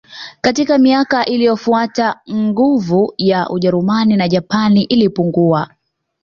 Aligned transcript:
Katika 0.41 0.77
miaka 0.77 1.25
iliyofuata 1.25 2.19
nguvu 2.33 3.13
ya 3.17 3.49
Ujerumani 3.49 4.15
na 4.15 4.27
Japani 4.27 4.83
ilipungua 4.83 5.69